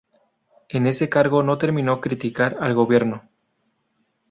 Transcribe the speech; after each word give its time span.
En 0.69 0.87
ese 0.87 1.09
cargo, 1.09 1.43
no 1.43 1.59
temió 1.59 2.01
criticar 2.01 2.57
al 2.59 2.73
gobierno. 2.73 3.29